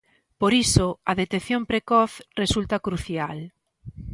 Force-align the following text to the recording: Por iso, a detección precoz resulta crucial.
Por 0.41 0.51
iso, 0.65 0.87
a 1.11 1.13
detección 1.21 1.61
precoz 1.71 2.11
resulta 2.41 2.83
crucial. 2.85 3.37